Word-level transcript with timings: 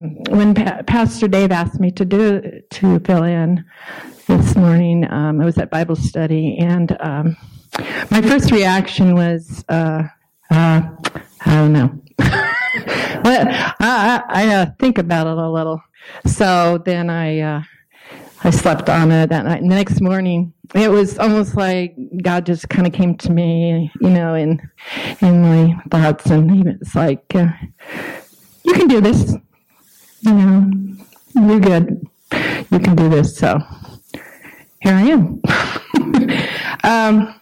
when 0.00 0.54
pa- 0.54 0.82
Pastor 0.86 1.28
Dave 1.28 1.50
asked 1.52 1.80
me 1.80 1.90
to 1.92 2.04
do 2.04 2.62
to 2.70 3.00
fill 3.00 3.24
in 3.24 3.64
this 4.26 4.54
morning, 4.54 5.10
um, 5.10 5.40
I 5.40 5.44
was 5.44 5.58
at 5.58 5.70
Bible 5.70 5.96
study, 5.96 6.56
and 6.58 6.96
um, 7.00 7.36
my 8.10 8.22
first 8.22 8.50
reaction 8.52 9.14
was, 9.14 9.64
uh, 9.68 10.04
uh, 10.50 10.82
I 11.40 11.54
don't 11.54 11.72
know. 11.72 12.00
but 12.18 13.48
I, 13.80 14.22
I, 14.28 14.54
uh, 14.54 14.66
think 14.78 14.98
about 14.98 15.26
it 15.26 15.36
a 15.36 15.50
little. 15.50 15.82
So 16.26 16.80
then 16.84 17.10
I 17.10 17.40
uh, 17.40 17.62
I 18.44 18.50
slept 18.50 18.88
on 18.88 19.10
it 19.10 19.30
that 19.30 19.44
night. 19.44 19.62
And 19.62 19.70
the 19.70 19.74
next 19.74 20.00
morning, 20.00 20.52
it 20.74 20.90
was 20.90 21.18
almost 21.18 21.56
like 21.56 21.96
God 22.22 22.46
just 22.46 22.68
kind 22.68 22.86
of 22.86 22.92
came 22.92 23.16
to 23.18 23.32
me, 23.32 23.90
you 24.00 24.10
know, 24.10 24.34
in 24.34 24.60
in 25.20 25.42
my 25.42 25.82
thoughts, 25.90 26.26
and 26.26 26.68
it's 26.68 26.94
like, 26.94 27.24
uh, 27.34 27.48
"You 28.64 28.74
can 28.74 28.86
do 28.86 29.00
this. 29.00 29.34
You 30.20 30.32
know, 30.32 30.70
you're 31.34 31.60
good. 31.60 32.06
You 32.70 32.78
can 32.78 32.96
do 32.96 33.08
this." 33.08 33.36
So 33.36 33.58
here 34.80 34.94
I 34.94 35.02
am. 35.02 35.40
um, 36.84 37.34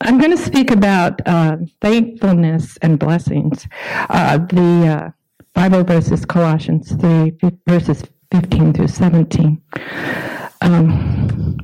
I'm 0.00 0.18
going 0.18 0.30
to 0.30 0.42
speak 0.42 0.70
about 0.70 1.20
uh, 1.26 1.56
thankfulness 1.80 2.76
and 2.82 2.98
blessings. 2.98 3.66
Uh, 4.08 4.38
the 4.38 4.86
uh, 4.86 5.10
Bible 5.54 5.84
verse 5.84 6.10
is 6.10 6.24
Colossians 6.24 6.92
3, 6.92 7.32
verses 7.66 8.04
15 8.32 8.74
through 8.74 8.88
17. 8.88 9.60
Um, 10.60 11.58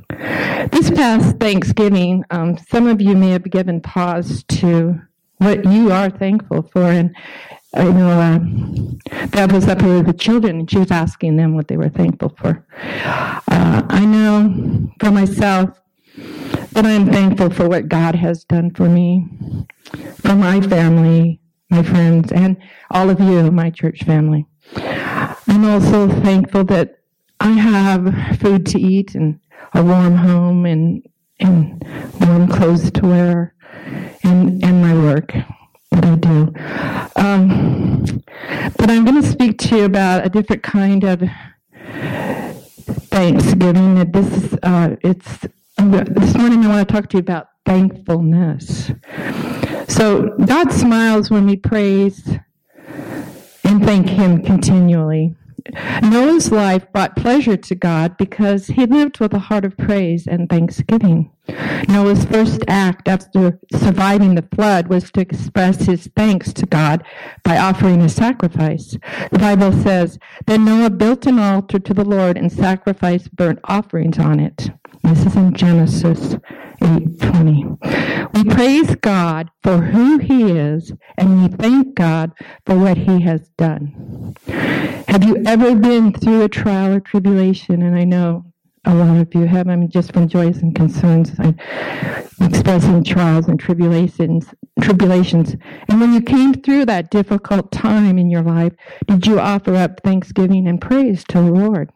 this 0.71 0.89
past 0.91 1.37
Thanksgiving, 1.37 2.23
um, 2.29 2.57
some 2.69 2.87
of 2.87 3.01
you 3.01 3.15
may 3.15 3.29
have 3.29 3.49
given 3.49 3.81
pause 3.81 4.43
to 4.49 5.01
what 5.37 5.65
you 5.65 5.91
are 5.91 6.09
thankful 6.09 6.63
for. 6.73 6.83
And 6.83 7.15
I 7.75 7.83
know 7.91 8.09
uh, 8.09 9.27
Bev 9.27 9.51
was 9.51 9.67
up 9.67 9.81
here 9.81 9.97
with 9.97 10.07
the 10.07 10.13
children, 10.13 10.59
and 10.59 10.71
she 10.71 10.77
was 10.77 10.91
asking 10.91 11.35
them 11.35 11.55
what 11.55 11.67
they 11.67 11.77
were 11.77 11.89
thankful 11.89 12.29
for. 12.29 12.65
Uh, 12.93 13.83
I 13.89 14.05
know 14.05 14.89
for 14.99 15.11
myself 15.11 15.81
that 16.71 16.85
I 16.85 16.91
am 16.91 17.07
thankful 17.11 17.49
for 17.49 17.67
what 17.67 17.89
God 17.89 18.15
has 18.15 18.45
done 18.45 18.71
for 18.71 18.87
me, 18.87 19.27
for 20.21 20.35
my 20.35 20.61
family, 20.61 21.41
my 21.69 21.83
friends, 21.83 22.31
and 22.31 22.57
all 22.91 23.09
of 23.09 23.19
you, 23.19 23.51
my 23.51 23.69
church 23.69 24.03
family. 24.03 24.45
I'm 24.77 25.65
also 25.65 26.07
thankful 26.07 26.63
that 26.65 26.99
I 27.39 27.51
have 27.51 28.39
food 28.39 28.65
to 28.67 28.79
eat 28.79 29.15
and 29.15 29.39
a 29.73 29.83
warm 29.83 30.15
home 30.15 30.65
and 30.65 31.05
and 31.39 31.83
warm 32.21 32.47
clothes 32.47 32.89
to 32.91 33.05
wear 33.05 33.53
and 34.23 34.63
and 34.63 34.81
my 34.81 34.93
work 34.93 35.33
that 35.33 35.64
I 35.91 36.15
do. 36.15 36.53
Um, 37.15 38.23
but 38.77 38.89
I'm 38.89 39.05
going 39.05 39.21
to 39.21 39.27
speak 39.27 39.57
to 39.59 39.77
you 39.77 39.85
about 39.85 40.25
a 40.25 40.29
different 40.29 40.63
kind 40.63 41.03
of 41.03 41.23
Thanksgiving. 43.09 43.95
That 43.95 44.13
this 44.13 44.27
is 44.27 44.53
uh, 44.63 44.95
it's 45.01 45.47
this 45.77 46.35
morning 46.35 46.65
I 46.65 46.67
want 46.67 46.87
to 46.87 46.93
talk 46.93 47.09
to 47.09 47.17
you 47.17 47.21
about 47.21 47.47
thankfulness. 47.65 48.91
So 49.87 50.35
God 50.45 50.71
smiles 50.71 51.29
when 51.31 51.45
we 51.45 51.55
praise 51.55 52.37
and 53.63 53.83
thank 53.83 54.09
Him 54.09 54.43
continually. 54.43 55.35
Noah's 56.03 56.51
life 56.51 56.91
brought 56.91 57.15
pleasure 57.15 57.57
to 57.57 57.75
God 57.75 58.17
because 58.17 58.67
he 58.67 58.85
lived 58.85 59.19
with 59.19 59.33
a 59.33 59.39
heart 59.39 59.65
of 59.65 59.75
praise 59.77 60.27
and 60.27 60.47
thanksgiving. 60.49 61.31
Noah's 61.87 62.25
first 62.25 62.63
act 62.67 63.07
after 63.07 63.59
surviving 63.73 64.35
the 64.35 64.47
flood 64.55 64.87
was 64.87 65.11
to 65.11 65.21
express 65.21 65.85
his 65.85 66.07
thanks 66.15 66.53
to 66.53 66.65
God 66.65 67.03
by 67.43 67.57
offering 67.57 68.01
a 68.01 68.09
sacrifice. 68.09 68.97
The 69.31 69.39
Bible 69.39 69.71
says, 69.71 70.17
Then 70.47 70.65
Noah 70.65 70.89
built 70.89 71.25
an 71.25 71.39
altar 71.39 71.79
to 71.79 71.93
the 71.93 72.05
Lord 72.05 72.37
and 72.37 72.51
sacrificed 72.51 73.35
burnt 73.35 73.59
offerings 73.65 74.17
on 74.17 74.39
it. 74.39 74.69
This 75.03 75.25
is 75.25 75.35
in 75.35 75.53
Genesis 75.53 76.35
8:20. 76.81 78.33
We 78.33 78.43
praise 78.43 78.95
God 78.95 79.49
for 79.63 79.77
who 79.77 80.17
he 80.17 80.51
is 80.51 80.93
and 81.17 81.41
we 81.41 81.47
thank 81.49 81.95
God 81.95 82.31
for 82.65 82.77
what 82.77 82.97
he 82.97 83.21
has 83.21 83.49
done. 83.57 84.35
Have 85.07 85.23
you 85.23 85.43
ever 85.45 85.75
been 85.75 86.11
through 86.11 86.41
a 86.41 86.49
trial 86.49 86.95
or 86.95 86.99
tribulation? 86.99 87.81
And 87.81 87.95
I 87.95 88.03
know 88.03 88.45
a 88.85 88.93
lot 88.93 89.17
of 89.17 89.33
you 89.33 89.45
have. 89.45 89.67
I 89.67 89.75
mean, 89.75 89.89
just 89.89 90.13
from 90.13 90.27
joys 90.27 90.57
and 90.59 90.75
concerns, 90.75 91.31
I'm 91.39 91.57
expressing 92.41 93.03
trials 93.03 93.47
and 93.47 93.59
tribulations. 93.59 94.47
Tribulations, 94.81 95.55
and 95.87 96.01
when 96.01 96.13
you 96.13 96.21
came 96.21 96.53
through 96.53 96.85
that 96.85 97.09
difficult 97.09 97.71
time 97.71 98.17
in 98.17 98.29
your 98.29 98.41
life, 98.41 98.73
did 99.07 99.25
you 99.25 99.39
offer 99.39 99.73
up 99.73 100.01
thanksgiving 100.03 100.67
and 100.67 100.81
praise 100.81 101.23
to 101.29 101.37
the 101.37 101.49
Lord? 101.49 101.91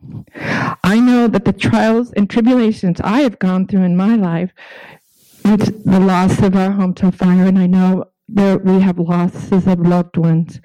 I 0.84 1.00
know 1.00 1.28
that 1.28 1.44
the 1.44 1.52
trials 1.52 2.14
and 2.14 2.30
tribulations 2.30 3.02
I 3.02 3.20
have 3.22 3.38
gone 3.38 3.68
through 3.68 3.84
in 3.84 3.98
my 3.98 4.16
life, 4.16 4.52
with 5.44 5.84
the 5.84 6.00
loss 6.00 6.40
of 6.42 6.56
our 6.56 6.72
home 6.72 6.94
to 6.96 7.12
fire, 7.12 7.46
and 7.46 7.60
I 7.60 7.68
know 7.68 8.06
there 8.32 8.58
we 8.58 8.80
have 8.82 9.00
losses 9.00 9.68
of 9.68 9.80
loved 9.80 10.18
ones. 10.18 10.60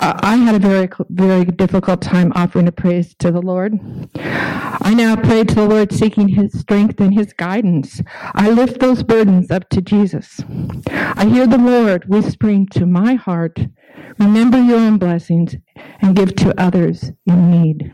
Uh, 0.00 0.18
I 0.22 0.36
had 0.36 0.54
a 0.54 0.58
very, 0.58 0.88
very 1.08 1.44
difficult 1.44 2.00
time 2.00 2.32
offering 2.34 2.68
a 2.68 2.72
praise 2.72 3.14
to 3.16 3.30
the 3.30 3.40
Lord. 3.40 3.78
I 4.14 4.94
now 4.94 5.16
pray 5.16 5.44
to 5.44 5.54
the 5.54 5.66
Lord, 5.66 5.92
seeking 5.92 6.28
His 6.28 6.58
strength 6.58 7.00
and 7.00 7.12
His 7.12 7.32
guidance. 7.32 8.00
I 8.34 8.50
lift 8.50 8.80
those 8.80 9.02
burdens 9.02 9.50
up 9.50 9.68
to 9.70 9.82
Jesus. 9.82 10.40
I 10.88 11.26
hear 11.26 11.46
the 11.46 11.58
Lord 11.58 12.04
whispering 12.08 12.66
to 12.72 12.86
my 12.86 13.14
heart, 13.14 13.66
"Remember 14.18 14.60
your 14.60 14.78
own 14.78 14.98
blessings 14.98 15.56
and 16.00 16.16
give 16.16 16.34
to 16.36 16.58
others 16.60 17.12
in 17.26 17.50
need." 17.50 17.92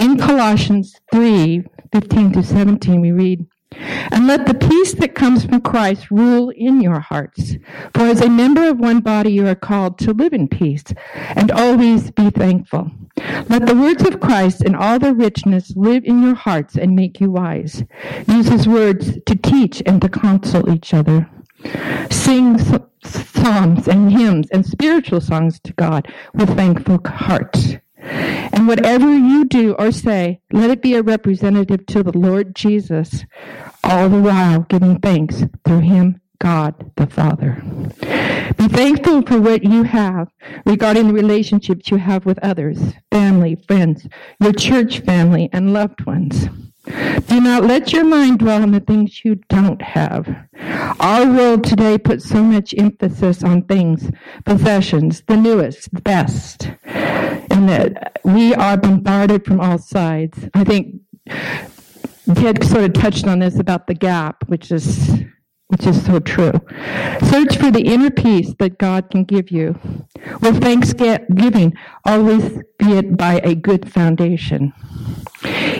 In 0.00 0.16
Colossians 0.18 0.94
3, 1.12 1.64
15 1.92 2.32
to 2.32 2.42
17, 2.42 3.00
we 3.00 3.12
read, 3.12 3.46
and 3.78 4.26
let 4.26 4.46
the 4.46 4.54
peace 4.54 4.94
that 4.94 5.14
comes 5.14 5.44
from 5.44 5.60
Christ 5.60 6.10
rule 6.10 6.50
in 6.50 6.80
your 6.80 7.00
hearts. 7.00 7.56
For 7.94 8.02
as 8.02 8.20
a 8.20 8.28
member 8.28 8.68
of 8.68 8.78
one 8.78 9.00
body, 9.00 9.32
you 9.32 9.46
are 9.46 9.54
called 9.54 9.98
to 10.00 10.12
live 10.12 10.32
in 10.32 10.48
peace 10.48 10.84
and 11.14 11.50
always 11.50 12.10
be 12.10 12.30
thankful. 12.30 12.90
Let 13.48 13.66
the 13.66 13.76
words 13.76 14.02
of 14.06 14.20
Christ 14.20 14.62
and 14.62 14.76
all 14.76 14.98
their 14.98 15.14
richness 15.14 15.72
live 15.76 16.04
in 16.04 16.22
your 16.22 16.34
hearts 16.34 16.76
and 16.76 16.96
make 16.96 17.20
you 17.20 17.30
wise. 17.30 17.84
Use 18.28 18.48
his 18.48 18.66
words 18.66 19.18
to 19.26 19.36
teach 19.36 19.82
and 19.86 20.00
to 20.02 20.08
counsel 20.08 20.70
each 20.70 20.92
other. 20.92 21.28
Sing 22.10 22.58
psalms 23.04 23.88
and 23.88 24.12
hymns 24.12 24.48
and 24.50 24.66
spiritual 24.66 25.20
songs 25.20 25.60
to 25.60 25.72
God 25.74 26.12
with 26.34 26.54
thankful 26.56 27.00
hearts. 27.06 27.76
And 28.54 28.68
whatever 28.68 29.12
you 29.12 29.44
do 29.46 29.74
or 29.80 29.90
say, 29.90 30.40
let 30.52 30.70
it 30.70 30.80
be 30.80 30.94
a 30.94 31.02
representative 31.02 31.86
to 31.86 32.04
the 32.04 32.16
Lord 32.16 32.54
Jesus, 32.54 33.24
all 33.82 34.08
the 34.08 34.20
while 34.20 34.60
giving 34.60 35.00
thanks 35.00 35.42
through 35.64 35.80
him, 35.80 36.20
God 36.38 36.92
the 36.96 37.08
Father. 37.08 37.60
Be 38.56 38.68
thankful 38.68 39.22
for 39.22 39.40
what 39.40 39.64
you 39.64 39.82
have 39.82 40.28
regarding 40.64 41.08
the 41.08 41.14
relationships 41.14 41.90
you 41.90 41.96
have 41.96 42.26
with 42.26 42.38
others, 42.44 42.78
family, 43.10 43.56
friends, 43.56 44.06
your 44.40 44.52
church 44.52 45.00
family, 45.00 45.48
and 45.52 45.72
loved 45.72 46.06
ones. 46.06 46.48
Do 47.26 47.40
not 47.40 47.64
let 47.64 47.92
your 47.92 48.04
mind 48.04 48.38
dwell 48.38 48.62
on 48.62 48.70
the 48.70 48.80
things 48.80 49.24
you 49.24 49.36
don't 49.48 49.82
have. 49.82 50.28
Our 51.00 51.26
world 51.26 51.64
today 51.64 51.98
puts 51.98 52.28
so 52.28 52.44
much 52.44 52.74
emphasis 52.76 53.42
on 53.42 53.62
things, 53.62 54.10
possessions, 54.44 55.22
the 55.26 55.36
newest, 55.36 55.92
the 55.92 56.02
best, 56.02 56.70
and 57.54 57.68
that 57.68 58.18
we 58.24 58.52
are 58.54 58.76
bombarded 58.76 59.44
from 59.44 59.60
all 59.60 59.78
sides. 59.78 60.48
I 60.54 60.64
think 60.64 61.00
Ted 62.34 62.64
sort 62.64 62.84
of 62.84 62.92
touched 62.94 63.26
on 63.28 63.38
this 63.38 63.60
about 63.60 63.86
the 63.86 63.94
gap, 63.94 64.48
which 64.48 64.72
is 64.72 65.22
which 65.68 65.86
is 65.86 66.04
so 66.04 66.18
true. 66.18 66.52
Search 67.22 67.56
for 67.56 67.70
the 67.70 67.82
inner 67.84 68.10
peace 68.10 68.54
that 68.58 68.78
God 68.78 69.10
can 69.10 69.24
give 69.24 69.50
you. 69.50 69.78
With 70.40 70.62
thanksgiving, 70.62 71.74
always 72.04 72.58
be 72.78 72.92
it 72.92 73.16
by 73.16 73.40
a 73.42 73.54
good 73.54 73.90
foundation. 73.90 74.72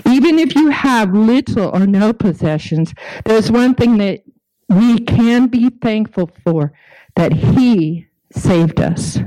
Even 0.07 0.39
if 0.39 0.55
you 0.55 0.71
have 0.71 1.13
little 1.13 1.69
or 1.69 1.87
no 1.87 2.13
possessions, 2.13 2.95
there's 3.25 3.51
one 3.51 3.75
thing 3.75 3.99
that 3.99 4.23
we 4.69 5.01
can 5.01 5.49
be 5.49 5.71
thankful 5.71 6.31
for 6.45 6.73
that 7.17 7.33
He 7.33 8.07
saved 8.35 8.81
us. 8.81 9.19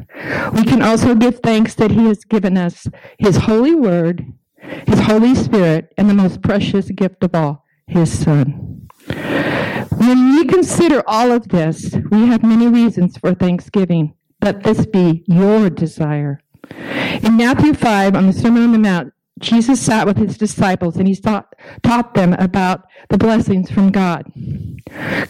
We 0.54 0.64
can 0.64 0.82
also 0.82 1.16
give 1.16 1.40
thanks 1.40 1.76
that 1.76 1.92
He 1.92 2.06
has 2.06 2.24
given 2.24 2.58
us 2.58 2.88
His 3.18 3.38
holy 3.38 3.76
word, 3.76 4.26
His 4.88 5.00
Holy 5.00 5.36
Spirit, 5.36 5.94
and 5.98 6.10
the 6.10 6.14
most 6.14 6.42
precious 6.42 6.90
gift 6.92 7.24
of 7.24 7.34
all, 7.34 7.66
His 7.88 8.18
Son. 8.20 8.88
When 9.98 10.36
we 10.36 10.46
consider 10.46 11.02
all 11.08 11.32
of 11.32 11.48
this, 11.50 11.96
we 12.12 12.28
have 12.28 12.44
many 12.44 12.68
reasons 12.68 13.18
for 13.18 13.34
thanksgiving. 13.34 14.14
Let 14.44 14.64
this 14.64 14.86
be 14.86 15.24
your 15.28 15.70
desire. 15.70 16.42
In 17.24 17.38
Matthew 17.38 17.74
5, 17.74 18.16
on 18.16 18.28
the 18.28 18.34
Sermon 18.34 18.64
on 18.64 18.72
the 18.74 18.80
Mount, 18.80 19.14
Jesus 19.40 19.80
sat 19.80 20.08
with 20.08 20.18
his 20.18 20.38
disciples 20.38 20.98
and 20.98 21.08
he 21.08 21.16
taught, 21.16 21.54
taught 21.84 22.14
them 22.14 22.34
about 22.34 22.88
the 23.10 23.18
blessings 23.18 23.70
from 23.70 23.92
God. 23.92 24.26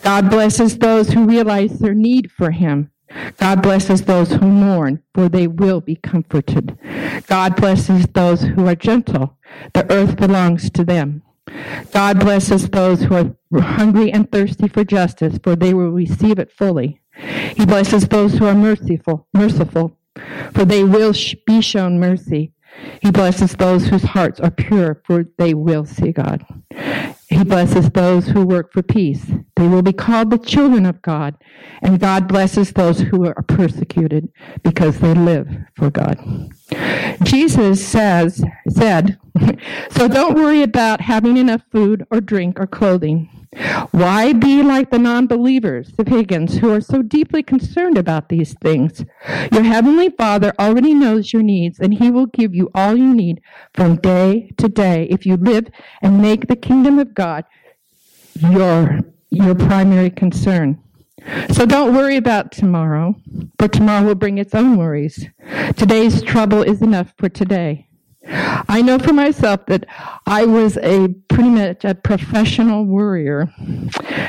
God 0.01 0.29
blesses 0.29 0.77
those 0.77 1.09
who 1.09 1.25
realize 1.25 1.79
their 1.79 1.93
need 1.93 2.31
for 2.31 2.51
him 2.51 2.91
God 3.37 3.61
blesses 3.61 4.01
those 4.01 4.31
who 4.31 4.47
mourn, 4.47 5.01
for 5.13 5.29
they 5.29 5.47
will 5.47 5.81
be 5.81 5.95
comforted. 5.95 6.77
God 7.27 7.55
blesses 7.55 8.05
those 8.07 8.41
who 8.41 8.67
are 8.67 8.75
gentle. 8.75 9.37
The 9.73 9.89
earth 9.91 10.17
belongs 10.17 10.69
to 10.71 10.83
them. 10.83 11.23
God 11.91 12.19
blesses 12.19 12.69
those 12.69 13.03
who 13.03 13.15
are 13.15 13.61
hungry 13.61 14.11
and 14.11 14.29
thirsty 14.31 14.67
for 14.67 14.83
justice, 14.83 15.39
for 15.41 15.55
they 15.55 15.73
will 15.73 15.91
receive 15.91 16.39
it 16.39 16.51
fully. 16.51 17.01
He 17.55 17.65
blesses 17.65 18.07
those 18.07 18.33
who 18.33 18.45
are 18.45 18.53
merciful, 18.53 19.27
merciful, 19.33 19.97
for 20.53 20.65
they 20.65 20.83
will 20.83 21.13
be 21.45 21.61
shown 21.61 21.99
mercy. 21.99 22.51
He 23.01 23.11
blesses 23.11 23.55
those 23.55 23.87
whose 23.87 24.03
hearts 24.03 24.39
are 24.39 24.51
pure, 24.51 25.01
for 25.05 25.25
they 25.37 25.53
will 25.53 25.85
see 25.85 26.11
God. 26.11 26.45
He 27.29 27.43
blesses 27.43 27.89
those 27.89 28.27
who 28.27 28.45
work 28.45 28.71
for 28.71 28.81
peace. 28.81 29.25
They 29.57 29.67
will 29.67 29.81
be 29.81 29.91
called 29.91 30.31
the 30.31 30.37
children 30.37 30.85
of 30.85 31.01
God. 31.01 31.35
And 31.81 31.99
God 31.99 32.27
blesses 32.27 32.71
those 32.71 33.01
who 33.01 33.25
are 33.25 33.43
persecuted 33.43 34.29
because 34.63 34.99
they 34.99 35.13
live 35.13 35.49
for 35.75 35.89
God. 35.89 36.17
Jesus 37.23 37.85
says, 37.85 38.43
said, 38.69 39.19
so 39.91 40.07
don't 40.07 40.35
worry 40.35 40.63
about 40.63 41.01
having 41.01 41.35
enough 41.35 41.63
food 41.69 42.05
or 42.09 42.21
drink 42.21 42.59
or 42.59 42.67
clothing. 42.67 43.29
Why 43.91 44.33
be 44.33 44.61
like 44.61 44.91
the 44.91 44.99
non 44.99 45.27
believers, 45.27 45.91
the 45.93 46.03
pagans, 46.03 46.57
who 46.57 46.71
are 46.71 46.81
so 46.81 47.01
deeply 47.01 47.43
concerned 47.43 47.97
about 47.97 48.29
these 48.29 48.53
things? 48.55 49.05
Your 49.51 49.63
heavenly 49.63 50.09
Father 50.09 50.53
already 50.59 50.93
knows 50.93 51.33
your 51.33 51.43
needs, 51.43 51.79
and 51.79 51.93
He 51.93 52.11
will 52.11 52.25
give 52.25 52.53
you 52.53 52.69
all 52.75 52.95
you 52.95 53.13
need 53.13 53.41
from 53.73 53.95
day 53.97 54.51
to 54.57 54.67
day 54.67 55.07
if 55.09 55.25
you 55.25 55.37
live 55.37 55.67
and 56.01 56.21
make 56.21 56.47
the 56.47 56.55
kingdom 56.55 56.99
of 56.99 57.13
God 57.13 57.45
your, 58.35 58.99
your 59.29 59.55
primary 59.55 60.09
concern. 60.09 60.81
So 61.51 61.65
don't 61.65 61.95
worry 61.95 62.15
about 62.15 62.51
tomorrow, 62.51 63.15
for 63.59 63.67
tomorrow 63.67 64.05
will 64.05 64.15
bring 64.15 64.37
its 64.37 64.53
own 64.53 64.77
worries. 64.77 65.25
Today's 65.75 66.21
trouble 66.21 66.61
is 66.61 66.81
enough 66.81 67.13
for 67.17 67.27
today. 67.27 67.86
I 68.29 68.81
know 68.81 68.99
for 68.99 69.13
myself 69.13 69.65
that 69.67 69.85
I 70.25 70.45
was 70.45 70.77
a 70.77 71.09
pretty 71.29 71.49
much 71.49 71.85
a 71.85 71.95
professional 71.95 72.85
worrier 72.85 73.51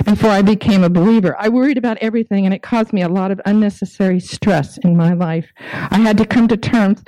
before 0.04 0.30
I 0.30 0.42
became 0.42 0.84
a 0.84 0.90
believer. 0.90 1.36
I 1.38 1.48
worried 1.48 1.78
about 1.78 1.98
everything 1.98 2.44
and 2.44 2.54
it 2.54 2.62
caused 2.62 2.92
me 2.92 3.02
a 3.02 3.08
lot 3.08 3.30
of 3.30 3.40
unnecessary 3.46 4.20
stress 4.20 4.78
in 4.78 4.96
my 4.96 5.14
life. 5.14 5.46
I 5.70 5.98
had 5.98 6.18
to 6.18 6.26
come 6.26 6.48
to 6.48 6.56
terms 6.56 7.02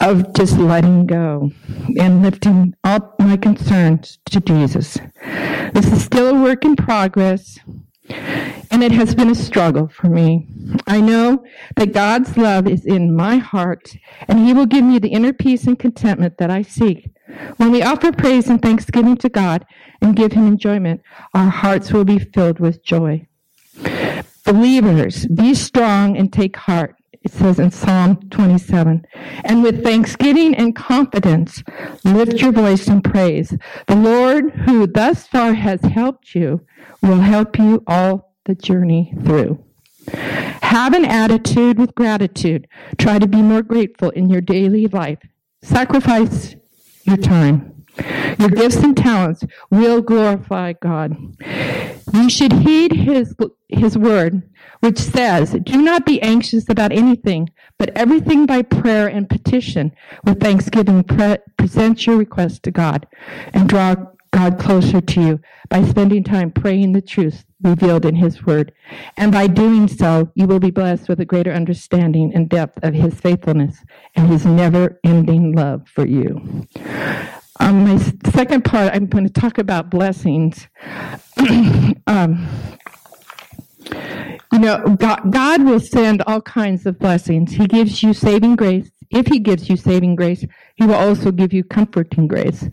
of 0.00 0.32
just 0.34 0.56
letting 0.58 1.06
go 1.06 1.50
and 1.98 2.22
lifting 2.22 2.74
all 2.84 3.14
my 3.18 3.36
concerns 3.36 4.18
to 4.26 4.40
Jesus. 4.40 4.98
This 5.72 5.92
is 5.92 6.04
still 6.04 6.28
a 6.28 6.42
work 6.42 6.64
in 6.64 6.76
progress. 6.76 7.58
And 8.70 8.82
it 8.82 8.92
has 8.92 9.14
been 9.14 9.30
a 9.30 9.34
struggle 9.34 9.88
for 9.88 10.08
me. 10.08 10.46
I 10.86 11.00
know 11.00 11.44
that 11.76 11.92
God's 11.92 12.36
love 12.36 12.66
is 12.66 12.84
in 12.86 13.14
my 13.14 13.36
heart, 13.36 13.96
and 14.28 14.46
He 14.46 14.52
will 14.52 14.66
give 14.66 14.84
me 14.84 14.98
the 14.98 15.08
inner 15.08 15.32
peace 15.32 15.66
and 15.66 15.78
contentment 15.78 16.38
that 16.38 16.50
I 16.50 16.62
seek. 16.62 17.10
When 17.56 17.70
we 17.70 17.82
offer 17.82 18.12
praise 18.12 18.48
and 18.48 18.60
thanksgiving 18.60 19.16
to 19.18 19.28
God 19.28 19.64
and 20.00 20.16
give 20.16 20.32
Him 20.32 20.46
enjoyment, 20.46 21.02
our 21.34 21.48
hearts 21.48 21.92
will 21.92 22.04
be 22.04 22.18
filled 22.18 22.60
with 22.60 22.82
joy. 22.82 23.26
Believers, 24.44 25.26
be 25.26 25.54
strong 25.54 26.16
and 26.16 26.32
take 26.32 26.56
heart. 26.56 26.96
It 27.22 27.32
says 27.32 27.58
in 27.58 27.70
Psalm 27.70 28.16
27. 28.30 29.04
And 29.44 29.62
with 29.62 29.84
thanksgiving 29.84 30.54
and 30.54 30.74
confidence, 30.74 31.62
lift 32.02 32.40
your 32.40 32.52
voice 32.52 32.88
in 32.88 33.02
praise. 33.02 33.56
The 33.86 33.96
Lord, 33.96 34.52
who 34.52 34.86
thus 34.86 35.26
far 35.26 35.52
has 35.52 35.80
helped 35.82 36.34
you, 36.34 36.64
will 37.02 37.20
help 37.20 37.58
you 37.58 37.82
all 37.86 38.34
the 38.46 38.54
journey 38.54 39.14
through. 39.24 39.62
Have 40.62 40.94
an 40.94 41.04
attitude 41.04 41.78
with 41.78 41.94
gratitude. 41.94 42.66
Try 42.98 43.18
to 43.18 43.26
be 43.26 43.42
more 43.42 43.62
grateful 43.62 44.10
in 44.10 44.30
your 44.30 44.40
daily 44.40 44.86
life. 44.86 45.18
Sacrifice 45.62 46.56
your 47.04 47.18
time. 47.18 47.84
Your 48.38 48.48
gifts 48.48 48.76
and 48.76 48.96
talents 48.96 49.44
will 49.70 50.00
glorify 50.00 50.72
God. 50.72 51.16
You 52.12 52.28
should 52.28 52.52
heed 52.52 52.92
his, 52.92 53.34
his 53.68 53.96
word, 53.96 54.42
which 54.80 54.98
says, 54.98 55.56
Do 55.62 55.80
not 55.80 56.06
be 56.06 56.20
anxious 56.22 56.68
about 56.68 56.92
anything, 56.92 57.50
but 57.78 57.90
everything 57.96 58.46
by 58.46 58.62
prayer 58.62 59.06
and 59.08 59.28
petition 59.28 59.92
with 60.24 60.40
thanksgiving 60.40 61.04
pre- 61.04 61.38
present 61.56 62.06
your 62.06 62.16
request 62.16 62.62
to 62.64 62.70
God 62.70 63.06
and 63.52 63.68
draw 63.68 63.94
God 64.32 64.58
closer 64.58 65.00
to 65.00 65.20
you 65.20 65.40
by 65.68 65.84
spending 65.84 66.24
time 66.24 66.50
praying 66.50 66.92
the 66.92 67.02
truth 67.02 67.44
revealed 67.62 68.04
in 68.04 68.14
His 68.14 68.44
Word. 68.44 68.72
And 69.16 69.32
by 69.32 69.46
doing 69.46 69.88
so, 69.88 70.30
you 70.34 70.46
will 70.46 70.60
be 70.60 70.70
blessed 70.70 71.08
with 71.08 71.20
a 71.20 71.24
greater 71.24 71.52
understanding 71.52 72.32
and 72.34 72.48
depth 72.48 72.78
of 72.82 72.94
His 72.94 73.14
faithfulness 73.20 73.84
and 74.14 74.28
His 74.28 74.46
never 74.46 75.00
ending 75.04 75.52
love 75.52 75.88
for 75.88 76.06
you. 76.06 76.66
Um, 77.58 77.84
my 77.84 77.98
second 78.30 78.64
part, 78.64 78.94
I'm 78.94 79.06
going 79.06 79.24
to 79.24 79.32
talk 79.32 79.58
about 79.58 79.90
blessings. 79.90 80.68
um, 82.06 82.48
you 84.52 84.58
know, 84.58 84.96
God, 84.98 85.30
God 85.30 85.64
will 85.64 85.80
send 85.80 86.22
all 86.26 86.42
kinds 86.42 86.86
of 86.86 86.98
blessings. 86.98 87.52
He 87.52 87.66
gives 87.66 88.02
you 88.02 88.12
saving 88.12 88.56
grace. 88.56 88.90
If 89.10 89.26
He 89.26 89.38
gives 89.38 89.68
you 89.68 89.76
saving 89.76 90.16
grace, 90.16 90.44
He 90.76 90.84
will 90.84 90.94
also 90.94 91.32
give 91.32 91.52
you 91.52 91.64
comforting 91.64 92.28
grace. 92.28 92.68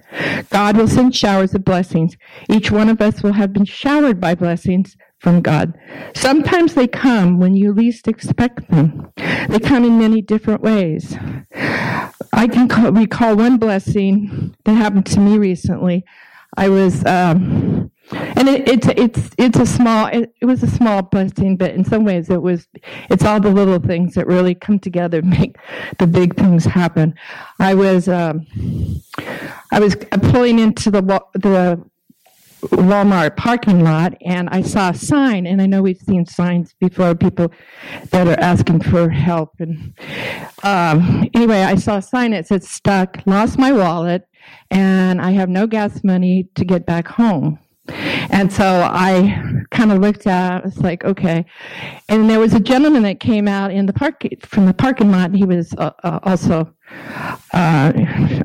God 0.50 0.78
will 0.78 0.88
send 0.88 1.16
showers 1.16 1.56
of 1.56 1.64
blessings. 1.64 2.18
Each 2.50 2.70
one 2.70 2.90
of 2.90 3.02
us 3.02 3.24
will 3.24 3.34
have 3.34 3.54
been 3.54 3.66
showered 3.66 4.20
by 4.20 4.36
blessings 4.36 4.98
from 5.20 5.42
God. 5.42 5.74
Sometimes 6.14 6.74
they 6.74 6.88
come 6.88 7.40
when 7.40 7.56
you 7.56 7.74
least 7.74 8.08
expect 8.08 8.70
them. 8.70 9.12
They 9.48 9.60
come 9.60 9.84
in 9.84 9.98
many 9.98 10.22
different 10.22 10.62
ways. 10.62 11.16
I 12.34 12.48
can 12.48 12.68
call, 12.68 12.92
recall 12.92 13.36
one 13.36 13.58
blessing 13.58 14.56
that 14.66 14.74
happened 14.74 15.06
to 15.08 15.20
me 15.20 15.38
recently. 15.38 16.06
I 16.56 16.70
was, 16.70 17.06
um, 17.06 17.92
and 18.12 18.48
it, 18.48 18.68
it's 18.68 18.88
it's 18.88 19.30
it's 19.38 19.60
a 19.60 19.66
small 19.66 20.08
it, 20.08 20.34
it, 20.42 20.46
was 20.46 20.64
a 20.64 20.68
small 20.68 21.02
blessing, 21.02 21.58
but 21.58 21.72
in 21.72 21.84
some 21.84 22.06
ways 22.06 22.30
it 22.30 22.42
was 22.42 22.68
it's 23.10 23.24
all 23.24 23.40
the 23.40 23.50
little 23.50 23.80
things 23.80 24.14
that 24.16 24.28
really 24.28 24.56
come 24.56 24.80
together 24.80 25.22
make 25.22 25.58
the 26.00 26.08
big 26.08 26.36
things 26.36 26.64
happen. 26.66 27.14
I 27.60 27.74
was 27.74 28.08
um, 28.08 28.48
I 29.72 29.80
was 29.80 29.96
pulling 29.96 30.60
into 30.60 30.90
the 30.90 31.02
the 31.34 31.84
Walmart 32.62 33.38
parking 33.38 33.84
lot 33.84 34.16
and 34.22 34.50
I 34.50 34.62
saw 34.64 34.90
a 34.90 34.94
sign 34.94 35.46
and 35.46 35.62
I 35.62 35.68
know 35.68 35.84
we've 35.84 36.02
seen 36.02 36.26
signs 36.26 36.74
before 36.80 37.14
people 37.14 37.52
that 38.10 38.28
are 38.28 38.40
asking 38.40 38.82
for 38.82 39.10
help 39.10 39.54
and 39.60 39.94
um, 40.64 41.30
anyway 41.36 41.62
I 41.62 41.76
saw 41.76 41.98
a 41.98 42.02
sign 42.02 42.32
that 42.32 42.48
said 42.48 42.64
stuck 42.64 43.22
lost 43.28 43.60
my 43.60 43.72
wallet 43.72 44.28
and 44.72 45.22
I 45.22 45.32
have 45.32 45.50
no 45.50 45.68
gas 45.68 46.04
money 46.04 46.50
to 46.56 46.66
get 46.66 46.86
back 46.86 47.08
home 47.08 47.60
and 47.90 48.52
so 48.52 48.66
I 48.66 49.64
kind 49.72 49.92
of 49.92 50.00
looked 50.00 50.28
at, 50.28 50.60
it, 50.60 50.66
was 50.66 50.78
like, 50.80 51.06
okay. 51.06 51.46
And 52.10 52.30
there 52.30 52.40
was 52.40 52.54
a 52.54 52.60
gentleman 52.60 53.04
that 53.04 53.20
came 53.20 53.48
out 53.48 53.72
in 53.72 53.86
the 53.86 53.94
park 53.94 54.24
from 54.42 54.66
the 54.66 54.74
parking 54.74 55.12
lot. 55.12 55.34
He 55.34 55.46
was 55.46 55.74
uh, 55.78 55.92
uh, 56.04 56.20
also, 56.24 56.74
uh, 57.54 57.94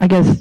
I 0.00 0.06
guess, 0.08 0.40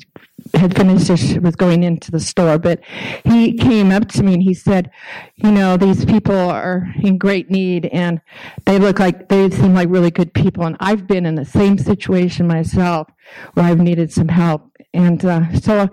had 0.54 0.76
finished 0.76 1.10
was 1.40 1.56
going 1.56 1.84
into 1.84 2.12
the 2.12 2.20
store, 2.20 2.58
but 2.58 2.80
he 3.24 3.54
came 3.54 3.92
up 3.92 4.08
to 4.10 4.24
me 4.24 4.34
and 4.34 4.44
he 4.44 4.54
said, 4.54 4.92
you 5.36 5.52
know, 5.52 5.78
these 5.78 6.06
people 6.06 6.36
are 6.36 6.88
in 7.02 7.18
great 7.18 7.50
need 7.50 7.86
and 7.88 8.22
they 8.66 8.78
look 8.80 9.00
like 9.00 9.30
they 9.30 9.50
seem 9.50 9.74
like 9.74 9.90
really 9.90 10.12
good 10.12 10.34
people. 10.34 10.66
And 10.66 10.78
I've 10.80 11.08
been 11.08 11.26
in 11.26 11.36
the 11.36 11.46
same 11.46 11.78
situation 11.78 12.48
myself 12.48 13.08
where 13.54 13.66
I've 13.66 13.80
needed 13.80 14.12
some 14.12 14.28
help. 14.28 14.72
And 14.94 15.24
uh, 15.24 15.54
so 15.60 15.90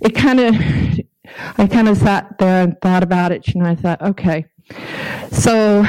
it 0.00 0.14
kind 0.14 0.40
of 0.40 0.54
I 1.58 1.66
kind 1.66 1.88
of 1.88 1.96
sat 1.98 2.38
there 2.38 2.62
and 2.62 2.80
thought 2.80 3.02
about 3.02 3.32
it, 3.32 3.48
You 3.48 3.62
know, 3.62 3.68
I 3.68 3.74
thought, 3.74 4.00
okay. 4.00 4.46
So 5.30 5.84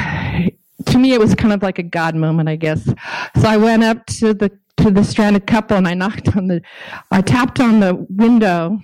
to 0.86 0.98
me, 0.98 1.12
it 1.12 1.20
was 1.20 1.34
kind 1.34 1.52
of 1.52 1.62
like 1.62 1.78
a 1.78 1.82
God 1.82 2.14
moment, 2.14 2.48
I 2.48 2.56
guess. 2.56 2.84
So 2.84 3.48
I 3.48 3.56
went 3.56 3.84
up 3.84 4.06
to 4.06 4.34
the 4.34 4.50
to 4.80 4.90
the 4.90 5.04
stranded 5.04 5.46
couple 5.46 5.76
and 5.76 5.86
I 5.86 5.94
knocked 5.94 6.36
on 6.36 6.48
the, 6.48 6.62
I 7.10 7.20
tapped 7.20 7.60
on 7.60 7.80
the 7.80 7.94
window 8.08 8.80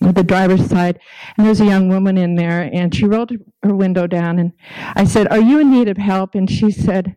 of 0.00 0.14
the 0.14 0.24
driver's 0.24 0.66
side, 0.66 0.98
and 1.36 1.46
there's 1.46 1.60
a 1.60 1.66
young 1.66 1.88
woman 1.88 2.16
in 2.16 2.34
there, 2.34 2.70
and 2.72 2.94
she 2.94 3.04
rolled 3.04 3.32
her 3.62 3.74
window 3.74 4.06
down, 4.06 4.38
and 4.38 4.52
I 4.96 5.04
said, 5.04 5.28
"Are 5.28 5.40
you 5.40 5.60
in 5.60 5.70
need 5.70 5.88
of 5.88 5.98
help?" 5.98 6.34
And 6.34 6.50
she 6.50 6.70
said, 6.70 7.16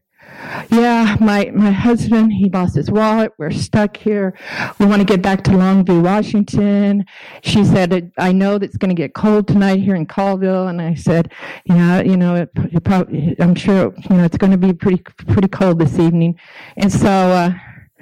yeah, 0.70 1.16
my, 1.20 1.52
my 1.54 1.72
husband, 1.72 2.34
he 2.34 2.50
lost 2.50 2.76
his 2.76 2.90
wallet. 2.90 3.32
We're 3.38 3.52
stuck 3.52 3.98
here. 3.98 4.38
We 4.80 4.86
want 4.86 5.02
to 5.02 5.06
get 5.06 5.22
back 5.22 5.44
to 5.46 5.52
Longview, 5.52 6.04
Washington. 6.04 7.06
She 7.44 7.64
said, 7.64 8.12
I 8.18 8.32
know 8.32 8.58
that 8.58 8.66
it's 8.66 8.78
going 8.78 8.90
to 8.90 8.96
get 8.96 9.14
cold 9.14 9.48
tonight 9.48 9.80
here 9.80 9.96
in 9.96 10.06
Colville. 10.06 10.68
And 10.68 10.82
I 10.82 10.96
said, 10.96 11.32
yeah, 11.66 12.02
you 12.02 12.18
know, 12.18 12.36
it, 12.36 12.50
it 12.56 12.84
probably, 12.84 13.36
I'm 13.40 13.56
sure, 13.56 13.94
you 14.10 14.16
know, 14.16 14.24
it's 14.24 14.38
going 14.38 14.52
to 14.52 14.58
be 14.58 14.74
pretty, 14.74 15.02
pretty 15.02 15.48
cold 15.48 15.80
this 15.80 16.00
evening. 16.00 16.40
And 16.78 16.92
so, 16.92 17.10
uh, 17.10 17.54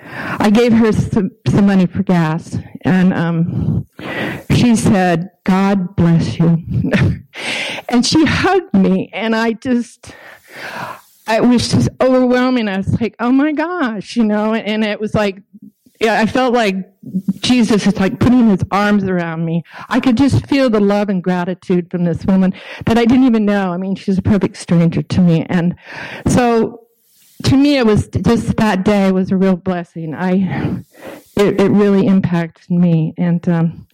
I 0.04 0.50
gave 0.50 0.74
her 0.74 0.92
some, 0.92 1.32
some 1.48 1.68
money 1.68 1.86
for 1.86 2.04
gas, 2.04 2.58
and 2.82 3.14
um, 3.14 3.88
she 4.52 4.76
said, 4.76 5.30
"God 5.44 5.96
bless 5.96 6.40
you," 6.40 6.64
and 7.90 8.06
she 8.06 8.26
hugged 8.26 8.74
me, 8.74 9.10
and 9.14 9.36
I 9.36 9.54
just, 9.54 10.14
it 11.28 11.44
was 11.44 11.70
just 11.70 11.90
overwhelming. 12.02 12.68
I 12.68 12.78
was 12.78 13.00
like, 13.00 13.16
oh 13.20 13.32
my 13.32 13.52
gosh, 13.52 14.16
you 14.16 14.24
know, 14.24 14.54
and 14.54 14.84
it 14.84 15.00
was 15.00 15.14
like, 15.14 15.42
yeah, 16.00 16.20
I 16.20 16.26
felt 16.26 16.54
like 16.54 16.76
Jesus 17.42 17.86
is 17.86 17.98
like 17.98 18.20
putting 18.20 18.50
his 18.50 18.64
arms 18.72 19.04
around 19.04 19.46
me. 19.46 19.64
I 19.88 20.00
could 20.00 20.18
just 20.18 20.48
feel 20.48 20.70
the 20.70 20.80
love 20.80 21.10
and 21.10 21.24
gratitude 21.24 21.92
from 21.92 22.06
this 22.06 22.26
woman 22.26 22.54
that 22.86 22.98
I 22.98 23.06
didn't 23.06 23.26
even 23.26 23.46
know. 23.46 23.72
I 23.72 23.78
mean, 23.78 23.96
she's 23.96 24.18
a 24.18 24.22
perfect 24.22 24.58
stranger 24.58 25.04
to 25.04 25.22
me. 25.22 25.46
And 25.48 25.76
so 26.28 26.81
to 27.44 27.58
me, 27.58 27.78
it 27.78 27.86
was 27.86 28.08
just 28.08 28.56
that 28.58 28.84
day 28.84 29.12
was 29.12 29.32
a 29.32 29.38
real 29.38 29.56
blessing. 29.56 30.14
I, 30.14 30.84
it, 31.36 31.62
it 31.62 31.72
really 31.72 32.08
impacted 32.08 32.70
me. 32.70 33.14
And, 33.18 33.48
um, 33.50 33.88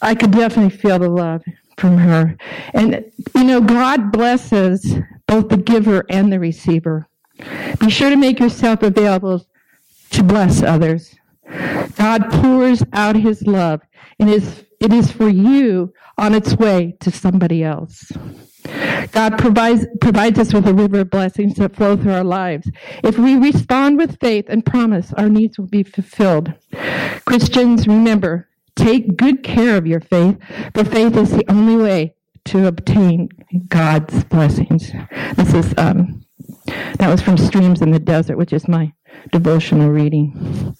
I 0.00 0.16
could 0.16 0.32
definitely 0.32 0.76
feel 0.76 0.98
the 0.98 1.08
love 1.08 1.42
from 1.78 1.96
her. 1.96 2.36
And, 2.74 3.04
you 3.34 3.44
know, 3.44 3.60
God 3.60 4.10
blesses 4.10 4.96
both 5.28 5.48
the 5.48 5.56
giver 5.56 6.04
and 6.10 6.32
the 6.32 6.40
receiver. 6.40 7.06
Be 7.78 7.88
sure 7.88 8.10
to 8.10 8.16
make 8.16 8.40
yourself 8.40 8.82
available 8.82 9.46
to 10.10 10.22
bless 10.22 10.62
others. 10.62 11.14
God 11.96 12.30
pours 12.30 12.82
out 12.92 13.16
his 13.16 13.46
love, 13.46 13.80
and 14.18 14.28
it 14.28 14.92
is 14.92 15.10
for 15.10 15.28
you 15.28 15.92
on 16.18 16.34
its 16.34 16.56
way 16.56 16.96
to 17.00 17.10
somebody 17.10 17.62
else. 17.62 18.10
God 19.10 19.38
provides, 19.38 19.86
provides 20.00 20.38
us 20.38 20.54
with 20.54 20.66
a 20.66 20.74
river 20.74 21.00
of 21.00 21.10
blessings 21.10 21.54
that 21.56 21.74
flow 21.74 21.96
through 21.96 22.12
our 22.12 22.24
lives. 22.24 22.70
If 23.02 23.18
we 23.18 23.36
respond 23.36 23.98
with 23.98 24.20
faith 24.20 24.46
and 24.48 24.64
promise, 24.64 25.12
our 25.14 25.28
needs 25.28 25.58
will 25.58 25.66
be 25.66 25.82
fulfilled. 25.82 26.52
Christians, 27.24 27.88
remember, 27.88 28.48
take 28.76 29.16
good 29.16 29.42
care 29.42 29.76
of 29.76 29.86
your 29.86 30.00
faith, 30.00 30.38
for 30.74 30.84
faith 30.84 31.16
is 31.16 31.30
the 31.32 31.50
only 31.50 31.76
way 31.76 32.14
to 32.46 32.66
obtain 32.66 33.28
God's 33.68 34.24
blessings. 34.24 34.92
This 35.36 35.54
is 35.54 35.74
um, 35.76 36.24
that 36.98 37.08
was 37.08 37.20
from 37.22 37.36
Streams 37.36 37.82
in 37.82 37.90
the 37.90 37.98
Desert, 37.98 38.36
which 38.36 38.52
is 38.52 38.68
my 38.68 38.92
devotional 39.30 39.90
reading. 39.90 40.76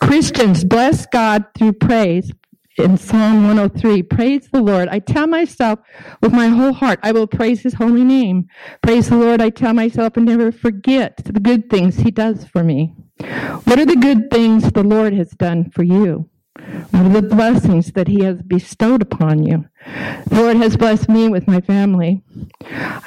Christians 0.00 0.64
bless 0.64 1.06
God 1.06 1.44
through 1.56 1.74
praise. 1.74 2.32
In 2.78 2.98
Psalm 2.98 3.46
103, 3.46 4.02
praise 4.02 4.48
the 4.52 4.60
Lord. 4.60 4.88
I 4.88 4.98
tell 4.98 5.26
myself 5.26 5.78
with 6.20 6.32
my 6.32 6.48
whole 6.48 6.74
heart, 6.74 7.00
I 7.02 7.12
will 7.12 7.26
praise 7.26 7.62
his 7.62 7.74
holy 7.74 8.04
name. 8.04 8.48
Praise 8.82 9.08
the 9.08 9.16
Lord, 9.16 9.40
I 9.40 9.48
tell 9.50 9.72
myself, 9.72 10.16
and 10.16 10.26
never 10.26 10.52
forget 10.52 11.16
the 11.24 11.40
good 11.40 11.70
things 11.70 11.96
he 11.96 12.10
does 12.10 12.44
for 12.44 12.62
me. 12.62 12.94
What 13.64 13.78
are 13.78 13.86
the 13.86 13.96
good 13.96 14.30
things 14.30 14.70
the 14.72 14.82
Lord 14.82 15.14
has 15.14 15.30
done 15.30 15.70
for 15.70 15.84
you? 15.84 16.28
What 16.90 17.06
are 17.06 17.20
the 17.20 17.22
blessings 17.22 17.92
that 17.92 18.08
He 18.08 18.24
has 18.24 18.42
bestowed 18.42 19.02
upon 19.02 19.42
you? 19.42 19.64
The 20.26 20.36
Lord 20.36 20.56
has 20.58 20.76
blessed 20.76 21.08
me 21.08 21.28
with 21.28 21.46
my 21.46 21.60
family. 21.60 22.22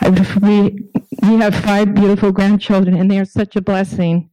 I've, 0.01 0.41
we, 0.41 0.89
we 1.21 1.35
have 1.37 1.55
five 1.55 1.93
beautiful 1.93 2.31
grandchildren, 2.31 2.95
and 2.95 3.09
they 3.09 3.19
are 3.19 3.25
such 3.25 3.55
a 3.55 3.61
blessing. 3.61 4.29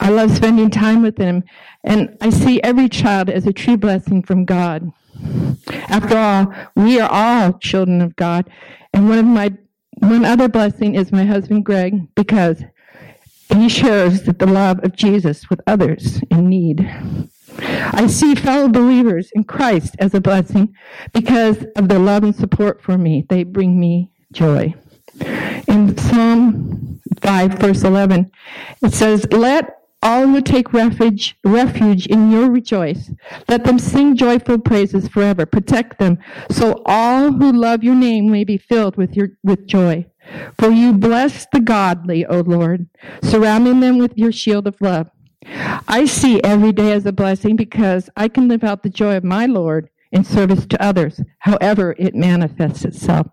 I 0.00 0.10
love 0.10 0.34
spending 0.34 0.70
time 0.70 1.02
with 1.02 1.16
them, 1.16 1.44
and 1.84 2.16
I 2.20 2.30
see 2.30 2.62
every 2.62 2.88
child 2.88 3.30
as 3.30 3.46
a 3.46 3.52
true 3.52 3.76
blessing 3.76 4.22
from 4.22 4.44
God. 4.44 4.92
After 5.88 6.16
all, 6.16 6.54
we 6.76 7.00
are 7.00 7.10
all 7.10 7.58
children 7.58 8.00
of 8.00 8.16
God, 8.16 8.50
and 8.92 9.08
one 9.08 9.18
of 9.18 9.24
my 9.24 9.52
one 10.00 10.24
other 10.24 10.48
blessing 10.48 10.94
is 10.94 11.10
my 11.10 11.24
husband 11.24 11.64
Greg 11.64 12.14
because 12.14 12.62
he 13.52 13.68
shares 13.68 14.22
the 14.22 14.46
love 14.46 14.84
of 14.84 14.94
Jesus 14.94 15.50
with 15.50 15.60
others 15.66 16.20
in 16.30 16.48
need. 16.48 16.88
I 17.60 18.06
see 18.06 18.34
fellow 18.34 18.68
believers 18.68 19.30
in 19.34 19.44
Christ 19.44 19.96
as 19.98 20.14
a 20.14 20.20
blessing 20.20 20.74
because 21.12 21.64
of 21.74 21.88
their 21.88 21.98
love 21.98 22.22
and 22.22 22.36
support 22.36 22.80
for 22.82 22.96
me. 22.96 23.26
They 23.28 23.42
bring 23.42 23.80
me 23.80 24.12
joy. 24.32 24.74
In 25.88 25.96
Psalm 25.96 27.00
5, 27.22 27.52
verse 27.54 27.82
11, 27.82 28.30
it 28.82 28.92
says, 28.92 29.26
Let 29.32 29.78
all 30.02 30.26
who 30.26 30.42
take 30.42 30.74
refuge, 30.74 31.38
refuge 31.42 32.06
in 32.06 32.30
you 32.30 32.50
rejoice. 32.50 33.10
Let 33.48 33.64
them 33.64 33.78
sing 33.78 34.14
joyful 34.14 34.58
praises 34.58 35.08
forever. 35.08 35.46
Protect 35.46 35.98
them, 35.98 36.18
so 36.50 36.82
all 36.84 37.32
who 37.32 37.50
love 37.52 37.82
your 37.82 37.94
name 37.94 38.30
may 38.30 38.44
be 38.44 38.58
filled 38.58 38.96
with 38.96 39.16
your 39.16 39.30
with 39.42 39.66
joy. 39.66 40.04
For 40.58 40.68
you 40.68 40.92
bless 40.92 41.46
the 41.54 41.60
godly, 41.60 42.26
O 42.26 42.40
Lord, 42.40 42.86
surrounding 43.22 43.80
them 43.80 43.96
with 43.96 44.12
your 44.14 44.30
shield 44.30 44.66
of 44.66 44.78
love. 44.82 45.08
I 45.88 46.04
see 46.04 46.42
every 46.42 46.72
day 46.72 46.92
as 46.92 47.06
a 47.06 47.12
blessing 47.12 47.56
because 47.56 48.10
I 48.14 48.28
can 48.28 48.46
live 48.46 48.62
out 48.62 48.82
the 48.82 48.90
joy 48.90 49.16
of 49.16 49.24
my 49.24 49.46
Lord 49.46 49.88
in 50.12 50.24
service 50.24 50.66
to 50.66 50.82
others, 50.82 51.20
however 51.38 51.94
it 51.98 52.14
manifests 52.14 52.84
itself. 52.84 53.26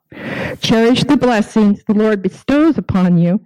Cherish 0.59 1.03
the 1.03 1.17
blessings 1.17 1.83
the 1.85 1.93
Lord 1.93 2.21
bestows 2.21 2.77
upon 2.77 3.17
you. 3.17 3.41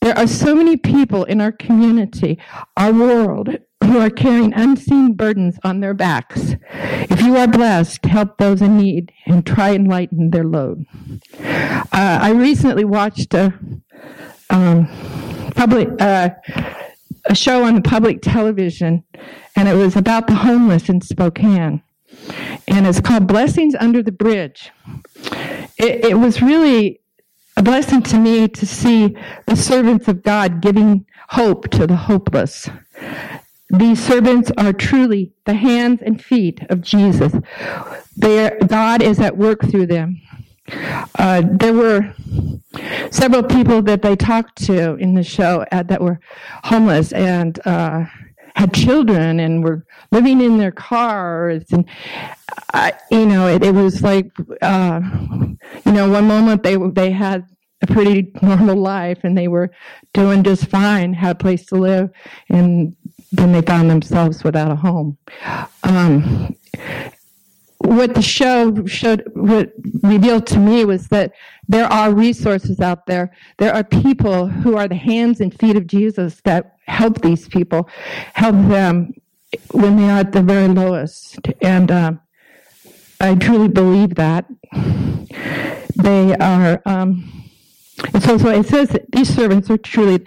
There 0.00 0.16
are 0.16 0.26
so 0.26 0.54
many 0.54 0.76
people 0.76 1.24
in 1.24 1.40
our 1.40 1.52
community, 1.52 2.38
our 2.76 2.92
world, 2.92 3.50
who 3.84 3.98
are 3.98 4.10
carrying 4.10 4.54
unseen 4.54 5.14
burdens 5.14 5.58
on 5.64 5.80
their 5.80 5.94
backs. 5.94 6.54
If 6.72 7.20
you 7.22 7.36
are 7.36 7.46
blessed, 7.46 8.04
help 8.06 8.38
those 8.38 8.62
in 8.62 8.76
need 8.76 9.12
and 9.26 9.44
try 9.44 9.70
and 9.70 9.88
lighten 9.88 10.30
their 10.30 10.44
load. 10.44 10.86
Uh, 11.38 11.84
I 11.92 12.30
recently 12.32 12.84
watched 12.84 13.34
a 13.34 13.52
um, 14.48 14.86
public. 15.54 15.88
Uh, 16.00 16.30
a 17.26 17.34
show 17.34 17.64
on 17.64 17.74
the 17.74 17.82
public 17.82 18.22
television, 18.22 19.04
and 19.56 19.68
it 19.68 19.74
was 19.74 19.96
about 19.96 20.26
the 20.26 20.34
homeless 20.34 20.88
in 20.88 21.00
Spokane. 21.00 21.82
And 22.68 22.86
it's 22.86 23.00
called 23.00 23.26
Blessings 23.26 23.74
Under 23.74 24.02
the 24.02 24.12
Bridge. 24.12 24.70
It, 25.78 26.04
it 26.04 26.18
was 26.18 26.42
really 26.42 27.00
a 27.56 27.62
blessing 27.62 28.02
to 28.02 28.18
me 28.18 28.48
to 28.48 28.66
see 28.66 29.16
the 29.46 29.56
servants 29.56 30.08
of 30.08 30.22
God 30.22 30.60
giving 30.60 31.06
hope 31.28 31.68
to 31.70 31.86
the 31.86 31.96
hopeless. 31.96 32.68
These 33.68 34.04
servants 34.04 34.50
are 34.56 34.72
truly 34.72 35.32
the 35.44 35.54
hands 35.54 36.00
and 36.02 36.22
feet 36.22 36.60
of 36.70 36.80
Jesus. 36.80 37.32
They 38.16 38.50
God 38.66 39.02
is 39.02 39.20
at 39.20 39.36
work 39.36 39.62
through 39.70 39.86
them. 39.86 40.20
Uh, 41.18 41.42
there 41.50 41.72
were 41.72 42.14
several 43.10 43.42
people 43.42 43.82
that 43.82 44.02
they 44.02 44.16
talked 44.16 44.64
to 44.64 44.94
in 44.96 45.14
the 45.14 45.22
show 45.22 45.64
uh, 45.72 45.82
that 45.84 46.00
were 46.00 46.20
homeless 46.64 47.12
and 47.12 47.58
uh, 47.66 48.04
had 48.56 48.74
children 48.74 49.40
and 49.40 49.64
were 49.64 49.84
living 50.12 50.40
in 50.40 50.58
their 50.58 50.72
cars. 50.72 51.64
And 51.70 51.84
uh, 52.74 52.92
you 53.10 53.26
know 53.26 53.48
it, 53.48 53.62
it 53.62 53.74
was 53.74 54.02
like 54.02 54.30
uh, 54.62 55.00
you 55.86 55.92
know 55.92 56.10
one 56.10 56.26
moment 56.26 56.62
they 56.62 56.76
they 56.76 57.10
had 57.10 57.46
a 57.82 57.86
pretty 57.86 58.32
normal 58.42 58.76
life 58.76 59.18
and 59.22 59.36
they 59.36 59.48
were 59.48 59.70
doing 60.12 60.42
just 60.42 60.66
fine 60.66 61.14
had 61.14 61.36
a 61.36 61.38
place 61.38 61.64
to 61.66 61.76
live 61.76 62.10
and 62.50 62.94
then 63.32 63.52
they 63.52 63.62
found 63.62 63.90
themselves 63.90 64.42
without 64.44 64.72
a 64.72 64.76
home. 64.76 65.16
Um, 65.84 66.56
what 67.82 68.14
the 68.14 68.22
show 68.22 68.84
showed, 68.84 69.24
what 69.34 69.72
revealed 70.02 70.46
to 70.48 70.58
me 70.58 70.84
was 70.84 71.08
that 71.08 71.32
there 71.66 71.86
are 71.86 72.12
resources 72.12 72.78
out 72.80 73.06
there. 73.06 73.34
There 73.56 73.72
are 73.72 73.82
people 73.82 74.48
who 74.48 74.76
are 74.76 74.86
the 74.86 74.96
hands 74.96 75.40
and 75.40 75.58
feet 75.58 75.76
of 75.76 75.86
Jesus 75.86 76.42
that 76.44 76.76
help 76.86 77.22
these 77.22 77.48
people, 77.48 77.88
help 78.34 78.54
them 78.68 79.14
when 79.72 79.96
they 79.96 80.10
are 80.10 80.20
at 80.20 80.32
the 80.32 80.42
very 80.42 80.68
lowest. 80.68 81.38
And 81.62 81.90
uh, 81.90 82.12
I 83.18 83.34
truly 83.36 83.68
believe 83.68 84.14
that 84.16 84.44
they 85.96 86.36
are. 86.36 86.82
Um, 86.84 87.48
so, 88.20 88.36
so 88.36 88.48
it 88.50 88.66
says 88.66 88.94
these 89.08 89.34
servants 89.34 89.70
are 89.70 89.78
truly, 89.78 90.26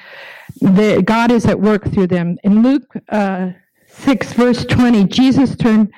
the, 0.59 1.03
God 1.05 1.31
is 1.31 1.45
at 1.45 1.59
work 1.59 1.93
through 1.93 2.07
them. 2.07 2.39
In 2.43 2.63
Luke. 2.63 2.91
Uh, 3.09 3.51
6, 3.93 4.33
verse 4.33 4.65
20, 4.65 5.05
Jesus 5.05 5.55
turned 5.55 5.93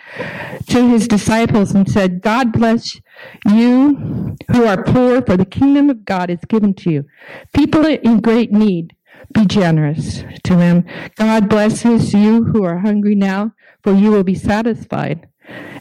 to 0.68 0.90
his 0.90 1.08
disciples 1.08 1.74
and 1.74 1.90
said, 1.90 2.22
God 2.22 2.52
bless 2.52 3.00
you 3.48 4.36
who 4.52 4.66
are 4.66 4.84
poor, 4.84 5.22
for 5.22 5.38
the 5.38 5.46
kingdom 5.46 5.90
of 5.90 6.06
God 6.06 6.30
is 6.30 6.42
given 6.48 6.74
to 6.76 6.92
you. 6.92 7.06
People 7.54 7.86
in 7.86 8.20
great 8.20 8.52
need, 8.52 8.96
be 9.34 9.46
generous 9.46 10.24
to 10.44 10.56
them. 10.56 10.86
God 11.16 11.50
blesses 11.50 12.14
you 12.14 12.44
who 12.44 12.64
are 12.64 12.80
hungry 12.80 13.16
now, 13.16 13.54
for 13.82 13.94
you 13.94 14.12
will 14.12 14.24
be 14.24 14.36
satisfied. 14.36 15.28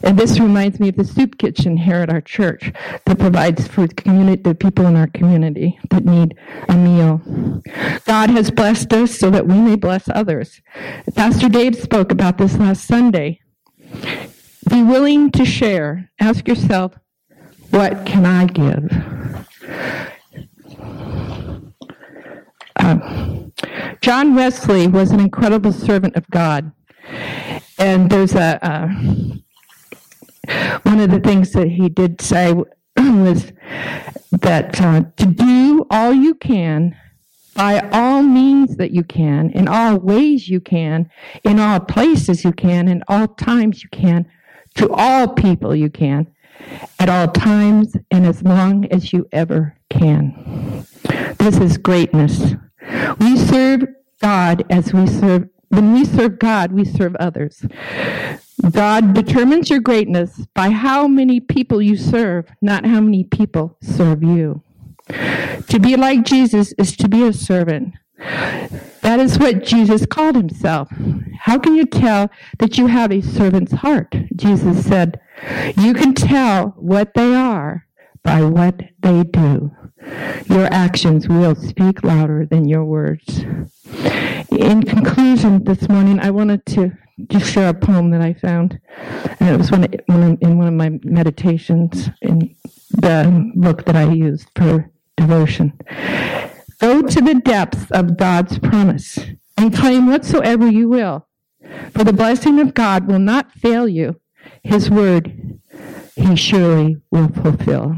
And 0.03 0.19
this 0.19 0.39
reminds 0.39 0.79
me 0.79 0.89
of 0.89 0.95
the 0.95 1.03
soup 1.03 1.37
kitchen 1.37 1.77
here 1.77 1.97
at 1.97 2.09
our 2.09 2.21
church 2.21 2.71
that 3.05 3.19
provides 3.19 3.67
for 3.67 3.87
the, 3.87 3.93
community, 3.93 4.41
the 4.41 4.55
people 4.55 4.85
in 4.85 4.95
our 4.95 5.07
community 5.07 5.79
that 5.89 6.05
need 6.05 6.37
a 6.69 6.75
meal. 6.75 7.21
God 8.05 8.29
has 8.29 8.51
blessed 8.51 8.93
us 8.93 9.17
so 9.17 9.29
that 9.31 9.47
we 9.47 9.55
may 9.55 9.75
bless 9.75 10.07
others. 10.09 10.61
Pastor 11.15 11.49
Dave 11.49 11.75
spoke 11.75 12.11
about 12.11 12.37
this 12.37 12.57
last 12.57 12.85
Sunday. 12.85 13.39
Be 14.69 14.83
willing 14.83 15.31
to 15.31 15.45
share. 15.45 16.11
Ask 16.19 16.47
yourself, 16.47 16.93
what 17.71 18.05
can 18.05 18.25
I 18.25 18.45
give? 18.45 18.89
Uh, 22.75 23.45
John 24.01 24.35
Wesley 24.35 24.87
was 24.87 25.11
an 25.11 25.19
incredible 25.19 25.71
servant 25.71 26.15
of 26.15 26.29
God. 26.29 26.71
And 27.77 28.09
there's 28.09 28.35
a, 28.35 28.59
a 28.61 29.39
one 30.83 30.99
of 30.99 31.11
the 31.11 31.19
things 31.19 31.51
that 31.51 31.67
he 31.69 31.89
did 31.89 32.21
say 32.21 32.53
was 32.97 33.51
that 34.31 34.79
uh, 34.81 35.03
to 35.17 35.25
do 35.25 35.85
all 35.89 36.13
you 36.13 36.35
can 36.35 36.95
by 37.55 37.79
all 37.91 38.21
means 38.21 38.75
that 38.75 38.91
you 38.91 39.03
can, 39.03 39.49
in 39.51 39.67
all 39.67 39.97
ways 39.97 40.49
you 40.49 40.59
can, 40.59 41.09
in 41.43 41.57
all 41.59 41.79
places 41.79 42.43
you 42.43 42.51
can, 42.51 42.87
in 42.87 43.01
all 43.07 43.27
times 43.29 43.81
you 43.81 43.89
can, 43.89 44.25
to 44.75 44.91
all 44.91 45.29
people 45.29 45.73
you 45.73 45.89
can, 45.89 46.27
at 46.99 47.09
all 47.09 47.29
times 47.29 47.95
and 48.11 48.25
as 48.25 48.43
long 48.43 48.85
as 48.91 49.13
you 49.13 49.27
ever 49.31 49.75
can. 49.89 50.85
This 51.37 51.57
is 51.57 51.77
greatness. 51.77 52.55
We 53.19 53.37
serve 53.37 53.85
God 54.21 54.65
as 54.69 54.93
we 54.93 55.07
serve, 55.07 55.47
when 55.69 55.93
we 55.93 56.03
serve 56.03 56.39
God, 56.39 56.73
we 56.73 56.83
serve 56.83 57.15
others. 57.15 57.65
God 58.71 59.13
determines 59.13 59.69
your 59.69 59.79
greatness 59.79 60.45
by 60.53 60.69
how 60.69 61.07
many 61.07 61.39
people 61.39 61.81
you 61.81 61.97
serve, 61.97 62.45
not 62.61 62.85
how 62.85 63.01
many 63.01 63.23
people 63.23 63.77
serve 63.81 64.23
you. 64.23 64.63
To 65.09 65.79
be 65.79 65.95
like 65.95 66.23
Jesus 66.23 66.73
is 66.77 66.95
to 66.97 67.07
be 67.07 67.23
a 67.23 67.33
servant. 67.33 67.93
That 68.17 69.19
is 69.19 69.37
what 69.37 69.63
Jesus 69.63 70.05
called 70.05 70.35
himself. 70.35 70.89
How 71.41 71.59
can 71.59 71.75
you 71.75 71.85
tell 71.85 72.31
that 72.59 72.77
you 72.77 72.87
have 72.87 73.11
a 73.11 73.21
servant's 73.21 73.73
heart? 73.73 74.15
Jesus 74.35 74.85
said, 74.85 75.19
You 75.77 75.93
can 75.93 76.13
tell 76.13 76.69
what 76.77 77.13
they 77.13 77.35
are 77.35 77.85
by 78.23 78.41
what 78.43 78.81
they 78.99 79.23
do. 79.23 79.71
Your 80.47 80.65
actions 80.71 81.27
will 81.27 81.55
speak 81.55 82.03
louder 82.03 82.45
than 82.45 82.67
your 82.67 82.85
words. 82.85 83.45
In 84.49 84.83
conclusion, 84.83 85.63
this 85.63 85.87
morning, 85.89 86.19
I 86.19 86.31
wanted 86.31 86.65
to 86.67 86.97
just 87.27 87.51
share 87.51 87.69
a 87.69 87.73
poem 87.73 88.11
that 88.11 88.21
I 88.21 88.33
found. 88.33 88.79
And 89.39 89.49
it 89.49 89.57
was 89.57 89.71
one, 89.71 89.85
in 89.85 90.57
one 90.57 90.67
of 90.67 90.73
my 90.73 90.99
meditations 91.03 92.09
in 92.21 92.55
the 92.91 93.51
book 93.55 93.85
that 93.85 93.95
I 93.95 94.11
used 94.11 94.49
for 94.55 94.91
devotion. 95.17 95.73
Go 96.79 97.01
to 97.01 97.21
the 97.21 97.35
depths 97.35 97.89
of 97.91 98.17
God's 98.17 98.59
promise 98.59 99.17
and 99.57 99.73
claim 99.73 100.07
whatsoever 100.07 100.67
you 100.69 100.89
will, 100.89 101.27
for 101.91 102.03
the 102.03 102.13
blessing 102.13 102.59
of 102.59 102.73
God 102.73 103.07
will 103.07 103.19
not 103.19 103.51
fail 103.53 103.87
you. 103.87 104.19
His 104.63 104.89
word 104.89 105.59
he 106.15 106.35
surely 106.35 106.97
will 107.11 107.29
fulfill. 107.29 107.95